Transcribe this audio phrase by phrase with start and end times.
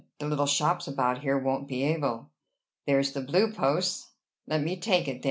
[0.17, 2.31] The little shops about here won't be able."
[2.87, 4.07] "There's the Blue Posts."
[4.47, 5.19] "Let me take it, then.